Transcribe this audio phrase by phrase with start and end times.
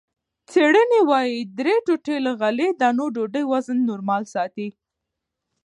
[0.51, 4.67] څېړنې وايي، درې ټوټې له غلې- دانو ډوډۍ وزن نورمال ساتي.